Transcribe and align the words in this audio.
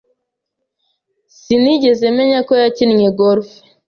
Sinigeze 1.39 2.05
menya 2.17 2.39
ko 2.47 2.53
yakinnye 2.63 3.07
golf. 3.19 3.49